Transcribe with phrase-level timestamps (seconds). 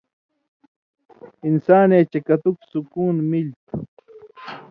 [1.47, 3.77] انسانے چےۡ کتک سکُون ملیۡ تُھو